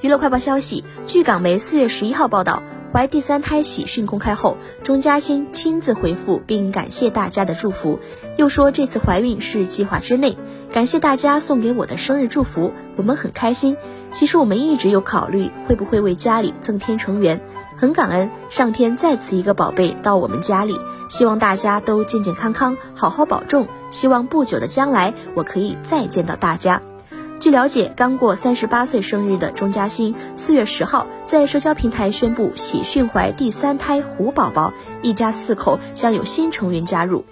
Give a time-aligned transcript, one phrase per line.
[0.00, 8.00] 娱乐快报消息，据港媒四月十一号报道，怀第三胎喜讯公开后，钟嘉欣亲自回复并感谢大家的祝福，
[8.38, 10.38] 又说这次怀孕是计划之内，
[10.72, 13.76] 感谢大家送给我的生日祝福，我们很开心。
[14.10, 17.38] 其实我们一直有考虑会不会为家里增添成员，
[17.76, 20.78] 很感恩上天再次一个宝贝到我们家里，
[21.10, 23.68] 希望大家都健健康康，好好保重。
[23.90, 26.80] 希望不久的将来我可以再见到大家。
[27.40, 37.24] 据了解，刚过三十八岁生日的钟嘉欣，四月十号在社交平台宣布喜讯怀第三胎虎宝宝，一家四口将有新成员加入。